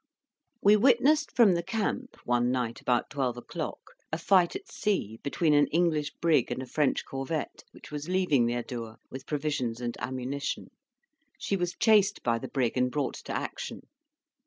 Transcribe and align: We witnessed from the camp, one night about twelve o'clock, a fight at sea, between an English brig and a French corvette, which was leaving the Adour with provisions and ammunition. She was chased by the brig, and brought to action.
We 0.63 0.75
witnessed 0.77 1.29
from 1.35 1.53
the 1.53 1.61
camp, 1.61 2.15
one 2.25 2.49
night 2.49 2.81
about 2.81 3.11
twelve 3.11 3.37
o'clock, 3.37 3.77
a 4.11 4.17
fight 4.17 4.55
at 4.55 4.67
sea, 4.67 5.19
between 5.21 5.53
an 5.53 5.67
English 5.67 6.09
brig 6.19 6.49
and 6.49 6.59
a 6.63 6.65
French 6.65 7.05
corvette, 7.05 7.63
which 7.71 7.91
was 7.91 8.09
leaving 8.09 8.47
the 8.47 8.55
Adour 8.55 8.97
with 9.11 9.27
provisions 9.27 9.79
and 9.79 9.95
ammunition. 9.99 10.71
She 11.37 11.55
was 11.55 11.75
chased 11.79 12.23
by 12.23 12.39
the 12.39 12.47
brig, 12.49 12.77
and 12.77 12.89
brought 12.89 13.13
to 13.25 13.31
action. 13.31 13.81